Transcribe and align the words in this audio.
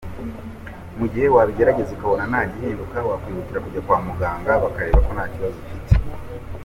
Mu 0.99 1.05
gihe 1.11 1.27
wabigerageza 1.35 1.91
ukabona 1.93 2.23
nta 2.31 2.41
gihinduka 2.51 2.97
wakihutira 3.09 3.63
kujya 3.63 3.81
kwa 3.85 3.97
muganga 4.07 4.51
bakareba 4.63 4.97
ikibazo 5.27 5.57
ufite. 5.63 5.91